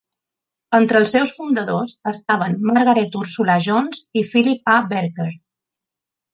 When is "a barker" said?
4.77-5.33